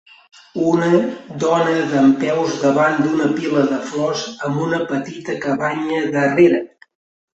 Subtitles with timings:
[0.69, 0.85] Una
[1.43, 6.65] dona dempeus davant d'una pila de flors amb una petita cabanya darrere.